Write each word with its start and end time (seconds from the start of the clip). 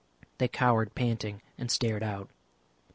They 0.39 0.47
cowered 0.47 0.95
panting 0.95 1.43
and 1.59 1.69
stared 1.69 2.01
out. 2.01 2.31